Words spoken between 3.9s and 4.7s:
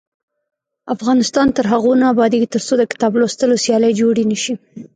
جوړې نشي.